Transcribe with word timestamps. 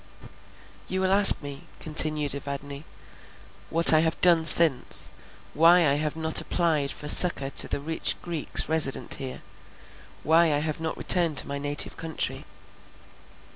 "You 0.87 0.99
will 0.99 1.11
ask 1.11 1.43
me," 1.43 1.67
continued 1.79 2.33
Evadne, 2.33 2.85
"what 3.69 3.93
I 3.93 3.99
have 3.99 4.19
done 4.19 4.45
since; 4.45 5.13
why 5.53 5.81
I 5.87 5.93
have 5.93 6.15
not 6.15 6.41
applied 6.41 6.91
for 6.91 7.07
succour 7.07 7.51
to 7.51 7.67
the 7.67 7.79
rich 7.79 8.15
Greeks 8.23 8.67
resident 8.67 9.13
here; 9.19 9.43
why 10.23 10.45
I 10.55 10.57
have 10.57 10.79
not 10.79 10.97
returned 10.97 11.37
to 11.37 11.47
my 11.47 11.59
native 11.59 11.97
country? 11.97 12.45